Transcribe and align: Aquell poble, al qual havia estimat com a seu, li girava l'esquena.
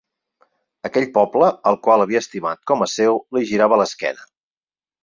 Aquell 0.89 1.05
poble, 1.17 1.51
al 1.73 1.79
qual 1.89 2.07
havia 2.07 2.25
estimat 2.27 2.63
com 2.73 2.85
a 2.87 2.89
seu, 2.97 3.25
li 3.39 3.47
girava 3.53 3.81
l'esquena. 3.83 4.31